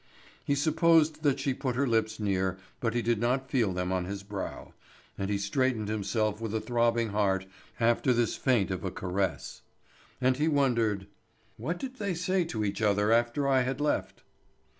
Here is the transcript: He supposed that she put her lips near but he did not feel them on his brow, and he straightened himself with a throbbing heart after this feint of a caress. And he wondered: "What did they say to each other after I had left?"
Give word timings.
He 0.43 0.55
supposed 0.55 1.21
that 1.21 1.39
she 1.39 1.53
put 1.53 1.75
her 1.75 1.85
lips 1.85 2.19
near 2.19 2.57
but 2.79 2.95
he 2.95 3.03
did 3.03 3.19
not 3.19 3.51
feel 3.51 3.71
them 3.71 3.91
on 3.91 4.05
his 4.05 4.23
brow, 4.23 4.73
and 5.15 5.29
he 5.29 5.37
straightened 5.37 5.89
himself 5.89 6.41
with 6.41 6.55
a 6.55 6.59
throbbing 6.59 7.09
heart 7.09 7.45
after 7.79 8.11
this 8.11 8.35
feint 8.35 8.71
of 8.71 8.83
a 8.83 8.89
caress. 8.89 9.61
And 10.19 10.37
he 10.37 10.47
wondered: 10.47 11.05
"What 11.55 11.77
did 11.77 11.97
they 11.97 12.15
say 12.15 12.45
to 12.45 12.65
each 12.65 12.81
other 12.81 13.11
after 13.11 13.47
I 13.47 13.61
had 13.61 13.79
left?" 13.79 14.23